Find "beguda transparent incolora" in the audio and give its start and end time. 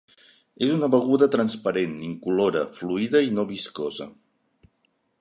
0.95-2.65